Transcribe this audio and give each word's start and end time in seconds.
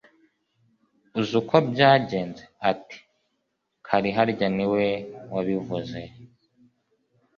uzi 1.19 1.33
uko 1.41 1.55
byagenze, 1.71 2.43
ati 2.71 2.97
«kariharya 3.87 4.47
niwe 4.57 4.85
wabivuze» 5.33 5.99